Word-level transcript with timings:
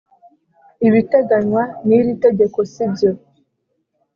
ibiteganywa 0.87 1.63
niritegeko 1.87 2.59
sibyo. 2.71 3.11